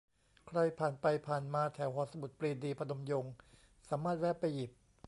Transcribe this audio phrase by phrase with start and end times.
[0.47, 3.31] ใครผ่านไปผ่านมาแถวหอสมุดปรีดี พนมยงค์
[3.89, 4.71] สามารถแวะไปหยิบ